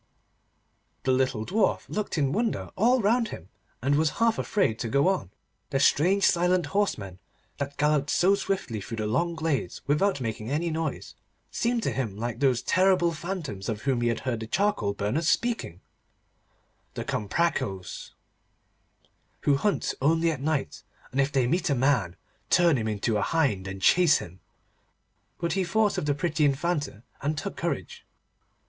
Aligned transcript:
The 1.03 1.11
little 1.11 1.45
Dwarf 1.45 1.87
looked 1.87 2.17
in 2.17 2.31
wonder 2.31 2.71
all 2.75 3.01
round 3.03 3.27
him, 3.27 3.49
and 3.83 3.93
was 3.93 4.09
half 4.17 4.39
afraid 4.39 4.79
to 4.79 4.87
go 4.89 5.07
on. 5.07 5.29
The 5.69 5.79
strange 5.79 6.23
silent 6.23 6.65
horsemen 6.73 7.19
that 7.59 7.77
galloped 7.77 8.09
so 8.09 8.33
swiftly 8.33 8.81
through 8.81 8.97
the 8.97 9.05
long 9.05 9.35
glades 9.35 9.83
without 9.85 10.19
making 10.19 10.49
any 10.49 10.71
noise, 10.71 11.13
seemed 11.51 11.83
to 11.83 11.91
him 11.91 12.17
like 12.17 12.39
those 12.39 12.63
terrible 12.63 13.11
phantoms 13.13 13.69
of 13.69 13.83
whom 13.83 14.01
he 14.01 14.07
had 14.07 14.21
heard 14.21 14.39
the 14.39 14.47
charcoal 14.47 14.95
burners 14.95 15.29
speaking—the 15.29 17.05
Comprachos, 17.05 18.15
who 19.41 19.55
hunt 19.55 19.93
only 20.01 20.31
at 20.31 20.41
night, 20.41 20.81
and 21.11 21.21
if 21.21 21.31
they 21.31 21.45
meet 21.45 21.69
a 21.69 21.75
man, 21.75 22.15
turn 22.49 22.75
him 22.75 22.87
into 22.87 23.17
a 23.17 23.21
hind, 23.21 23.67
and 23.67 23.83
chase 23.83 24.17
him. 24.17 24.39
But 25.37 25.53
he 25.53 25.63
thought 25.63 25.99
of 25.99 26.07
the 26.07 26.15
pretty 26.15 26.43
Infanta, 26.43 27.03
and 27.21 27.37
took 27.37 27.55
courage. 27.55 28.03